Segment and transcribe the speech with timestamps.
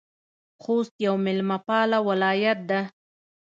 [0.61, 2.79] خوست یو میلمه پاله ولایت ده